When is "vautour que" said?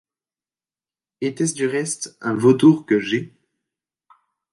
2.33-2.97